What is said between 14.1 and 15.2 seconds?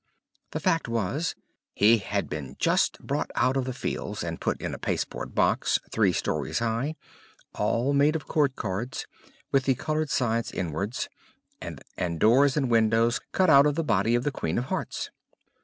of the Queen of Hearts.